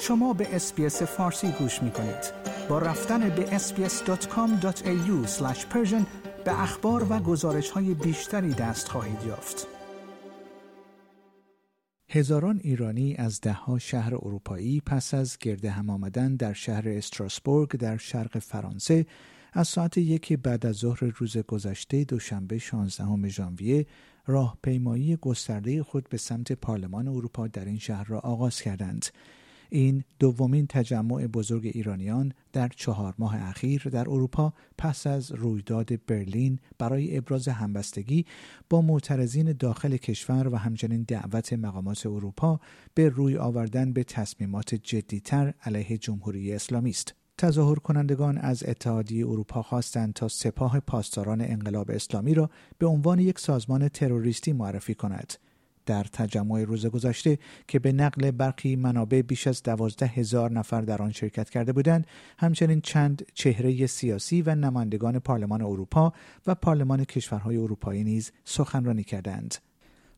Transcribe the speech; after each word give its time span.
شما 0.00 0.32
به 0.32 0.56
اسپیس 0.56 1.02
فارسی 1.02 1.52
گوش 1.52 1.82
می 1.82 1.90
کنید. 1.90 2.32
با 2.68 2.78
رفتن 2.78 3.28
به 3.28 3.58
sbs.com.au 3.58 5.26
به 6.44 6.62
اخبار 6.62 7.06
و 7.12 7.18
گزارش 7.18 7.70
های 7.70 7.94
بیشتری 7.94 8.54
دست 8.54 8.88
خواهید 8.88 9.22
یافت. 9.26 9.66
هزاران 12.10 12.60
ایرانی 12.64 13.14
از 13.14 13.40
دهها 13.40 13.78
شهر 13.78 14.14
اروپایی 14.14 14.80
پس 14.80 15.14
از 15.14 15.38
گرد 15.38 15.64
هم 15.64 15.90
آمدن 15.90 16.36
در 16.36 16.52
شهر 16.52 16.88
استراسبورگ 16.88 17.70
در 17.70 17.96
شرق 17.96 18.38
فرانسه 18.38 19.06
از 19.52 19.68
ساعت 19.68 19.98
یک 19.98 20.32
بعد 20.32 20.66
از 20.66 20.76
ظهر 20.76 21.04
روز 21.04 21.36
گذشته 21.36 22.04
دوشنبه 22.04 22.58
16 22.58 23.28
ژانویه 23.28 23.86
راهپیمایی 24.26 25.16
گسترده 25.16 25.82
خود 25.82 26.08
به 26.08 26.16
سمت 26.16 26.52
پارلمان 26.52 27.08
اروپا 27.08 27.46
در 27.46 27.64
این 27.64 27.78
شهر 27.78 28.04
را 28.04 28.20
آغاز 28.20 28.60
کردند. 28.60 29.06
این 29.70 30.04
دومین 30.18 30.66
تجمع 30.66 31.26
بزرگ 31.26 31.70
ایرانیان 31.74 32.32
در 32.52 32.68
چهار 32.68 33.14
ماه 33.18 33.48
اخیر 33.48 33.82
در 33.82 34.10
اروپا 34.10 34.52
پس 34.78 35.06
از 35.06 35.32
رویداد 35.32 36.06
برلین 36.06 36.58
برای 36.78 37.16
ابراز 37.16 37.48
همبستگی 37.48 38.26
با 38.70 38.80
معترضین 38.80 39.52
داخل 39.52 39.96
کشور 39.96 40.48
و 40.48 40.56
همچنین 40.56 41.02
دعوت 41.02 41.52
مقامات 41.52 42.06
اروپا 42.06 42.60
به 42.94 43.08
روی 43.08 43.36
آوردن 43.36 43.92
به 43.92 44.04
تصمیمات 44.04 44.74
جدیتر 44.74 45.54
علیه 45.64 45.98
جمهوری 45.98 46.52
اسلامی 46.52 46.90
است. 46.90 47.14
تظاهر 47.38 47.74
کنندگان 47.74 48.38
از 48.38 48.64
اتحادیه 48.68 49.26
اروپا 49.26 49.62
خواستند 49.62 50.12
تا 50.12 50.28
سپاه 50.28 50.80
پاسداران 50.80 51.40
انقلاب 51.40 51.90
اسلامی 51.90 52.34
را 52.34 52.50
به 52.78 52.86
عنوان 52.86 53.18
یک 53.18 53.38
سازمان 53.38 53.88
تروریستی 53.88 54.52
معرفی 54.52 54.94
کند. 54.94 55.32
در 55.86 56.04
تجمع 56.04 56.64
روز 56.64 56.86
گذشته 56.86 57.38
که 57.68 57.78
به 57.78 57.92
نقل 57.92 58.30
برخی 58.30 58.76
منابع 58.76 59.22
بیش 59.22 59.46
از 59.46 59.62
دوازده 59.62 60.06
هزار 60.06 60.50
نفر 60.50 60.80
در 60.80 61.02
آن 61.02 61.12
شرکت 61.12 61.50
کرده 61.50 61.72
بودند 61.72 62.06
همچنین 62.38 62.80
چند 62.80 63.26
چهره 63.34 63.86
سیاسی 63.86 64.42
و 64.42 64.54
نمایندگان 64.54 65.18
پارلمان 65.18 65.62
اروپا 65.62 66.12
و 66.46 66.54
پارلمان 66.54 67.04
کشورهای 67.04 67.56
اروپایی 67.56 68.04
نیز 68.04 68.32
سخنرانی 68.44 69.04
کردند. 69.04 69.54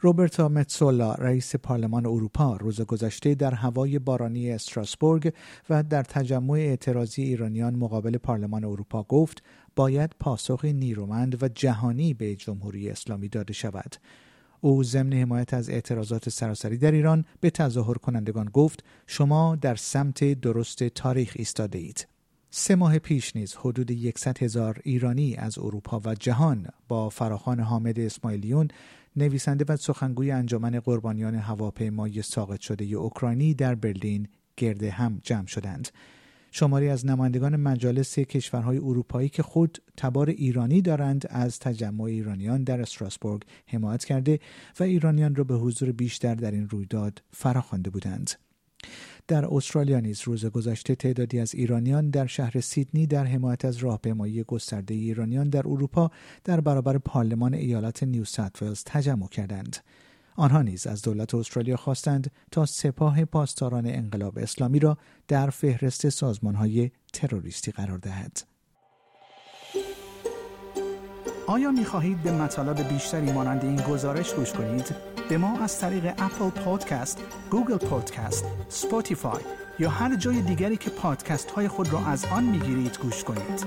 روبرتا 0.00 0.48
متسولا 0.48 1.14
رئیس 1.14 1.56
پارلمان 1.56 2.06
اروپا 2.06 2.56
روز 2.56 2.80
گذشته 2.80 3.34
در 3.34 3.54
هوای 3.54 3.98
بارانی 3.98 4.50
استراسبورگ 4.50 5.32
و 5.70 5.82
در 5.82 6.02
تجمع 6.02 6.52
اعتراضی 6.52 7.22
ایرانیان 7.22 7.74
مقابل 7.74 8.16
پارلمان 8.16 8.64
اروپا 8.64 9.02
گفت 9.02 9.42
باید 9.76 10.10
پاسخی 10.20 10.72
نیرومند 10.72 11.42
و 11.42 11.48
جهانی 11.48 12.14
به 12.14 12.36
جمهوری 12.36 12.90
اسلامی 12.90 13.28
داده 13.28 13.52
شود. 13.52 13.96
او 14.66 14.82
ضمن 14.82 15.12
حمایت 15.12 15.54
از 15.54 15.70
اعتراضات 15.70 16.28
سراسری 16.28 16.78
در 16.78 16.92
ایران 16.92 17.24
به 17.40 17.50
تظاهر 17.50 17.94
کنندگان 17.94 18.50
گفت 18.52 18.84
شما 19.06 19.56
در 19.56 19.74
سمت 19.74 20.24
درست 20.24 20.84
تاریخ 20.88 21.32
ایستاده 21.36 21.78
اید 21.78 22.08
سه 22.50 22.74
ماه 22.74 22.98
پیش 22.98 23.36
نیز 23.36 23.54
حدود 23.54 24.18
100 24.18 24.42
هزار 24.42 24.80
ایرانی 24.84 25.36
از 25.36 25.58
اروپا 25.58 26.00
و 26.04 26.14
جهان 26.14 26.66
با 26.88 27.08
فراخان 27.08 27.60
حامد 27.60 28.00
اسماعیلیون 28.00 28.68
نویسنده 29.16 29.64
و 29.68 29.76
سخنگوی 29.76 30.30
انجمن 30.30 30.80
قربانیان 30.80 31.34
هواپیمای 31.34 32.22
ساقط 32.22 32.60
شده 32.60 32.84
اوکراینی 32.84 33.54
در 33.54 33.74
برلین 33.74 34.28
گرد 34.56 34.82
هم 34.82 35.20
جمع 35.22 35.46
شدند. 35.46 35.88
شماری 36.58 36.88
از 36.88 37.06
نمایندگان 37.06 37.56
مجالس 37.56 38.18
کشورهای 38.18 38.78
اروپایی 38.78 39.28
که 39.28 39.42
خود 39.42 39.78
تبار 39.96 40.28
ایرانی 40.28 40.82
دارند 40.82 41.26
از 41.30 41.58
تجمع 41.58 42.02
ایرانیان 42.04 42.64
در 42.64 42.80
استراسبورگ 42.80 43.42
حمایت 43.66 44.04
کرده 44.04 44.40
و 44.80 44.82
ایرانیان 44.82 45.34
را 45.34 45.44
به 45.44 45.54
حضور 45.54 45.92
بیشتر 45.92 46.34
در 46.34 46.50
این 46.50 46.68
رویداد 46.68 47.22
فراخوانده 47.30 47.90
بودند. 47.90 48.30
در 49.28 49.54
استرالیا 49.54 50.00
نیز 50.00 50.20
روز 50.24 50.46
گذشته 50.46 50.94
تعدادی 50.94 51.40
از 51.40 51.54
ایرانیان 51.54 52.10
در 52.10 52.26
شهر 52.26 52.60
سیدنی 52.60 53.06
در 53.06 53.24
حمایت 53.24 53.64
از 53.64 53.76
راهپیمایی 53.76 54.42
گسترده 54.42 54.94
ایرانیان 54.94 55.48
در 55.48 55.68
اروپا 55.68 56.10
در 56.44 56.60
برابر 56.60 56.98
پارلمان 56.98 57.54
ایالت 57.54 58.02
نیو 58.02 58.24
ساوت 58.24 58.82
تجمع 58.86 59.28
کردند. 59.28 59.76
آنها 60.36 60.62
نیز 60.62 60.86
از 60.86 61.02
دولت 61.02 61.34
استرالیا 61.34 61.76
خواستند 61.76 62.30
تا 62.50 62.66
سپاه 62.66 63.24
پاسداران 63.24 63.86
انقلاب 63.86 64.38
اسلامی 64.38 64.78
را 64.78 64.98
در 65.28 65.50
فهرست 65.50 66.08
سازمانهای 66.08 66.90
تروریستی 67.12 67.72
قرار 67.72 67.98
دهد. 67.98 68.42
آیا 71.46 71.70
می 71.70 71.84
خواهید 71.84 72.22
به 72.22 72.32
مطالب 72.32 72.88
بیشتری 72.88 73.32
مانند 73.32 73.64
این 73.64 73.76
گزارش 73.76 74.34
گوش 74.34 74.52
کنید؟ 74.52 74.94
به 75.28 75.38
ما 75.38 75.58
از 75.58 75.80
طریق 75.80 76.04
اپل 76.18 76.50
پادکست، 76.50 77.22
گوگل 77.50 77.76
پادکست، 77.76 78.44
Spotify 78.68 79.42
یا 79.78 79.90
هر 79.90 80.16
جای 80.16 80.42
دیگری 80.42 80.76
که 80.76 80.90
پادکست 80.90 81.50
های 81.50 81.68
خود 81.68 81.92
را 81.92 82.06
از 82.06 82.24
آن 82.24 82.44
می 82.44 82.58
گیرید 82.58 82.98
گوش 82.98 83.24
کنید. 83.24 83.66